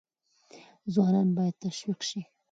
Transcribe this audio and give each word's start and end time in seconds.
ځوانان 0.93 1.27
باید 1.37 1.55
تشویق 1.65 1.99
شي. 2.09 2.21